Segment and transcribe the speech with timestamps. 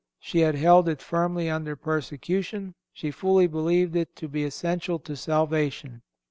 [0.19, 2.73] She had held it firmly under persecution.
[2.91, 6.01] She fully believed it to be essential to salvation.